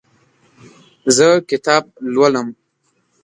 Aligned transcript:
زه 1.15 1.27
کتاب 1.49 1.83
لولم. 2.13 2.47